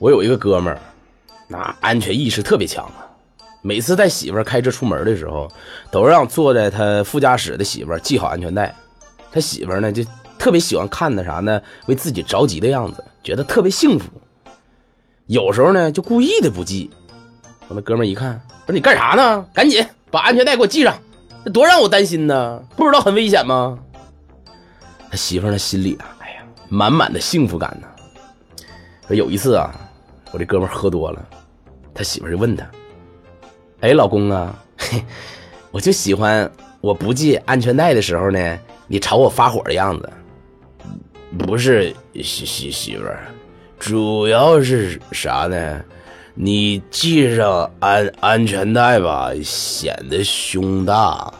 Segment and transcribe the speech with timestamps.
[0.00, 0.80] 我有一个哥们儿，
[1.46, 3.04] 那安全意识特别强啊。
[3.60, 5.46] 每次带媳妇儿开车出门的时候，
[5.90, 8.74] 都让坐在他副驾驶的媳妇儿系好安全带。
[9.30, 10.02] 他媳妇儿呢，就
[10.38, 14.08] 特别喜欢看他啥呢，为自己着急的样子，觉得特别幸福。
[15.26, 16.90] 有时候呢，就故意的不系。
[17.68, 19.44] 我那哥们儿一看，说：“你干啥呢？
[19.52, 20.96] 赶紧把安全带给我系上，
[21.44, 22.64] 这多让我担心呢！
[22.74, 23.78] 不知道很危险吗？”
[25.10, 27.86] 他媳妇儿那心里啊，哎呀，满满的幸福感呢。
[29.06, 29.74] 说有一次啊，
[30.32, 31.28] 我这哥们喝多了，
[31.92, 32.64] 他媳妇就问他。
[33.80, 35.02] 哎，老公啊，嘿，
[35.70, 40.10] 我就喜欢我不系安全带的时候呢，你朝我发火的样子。
[41.38, 43.04] 不是媳媳媳妇，
[43.78, 45.80] 主要是啥呢？
[46.34, 51.32] 你系上安安全带吧，显得胸大。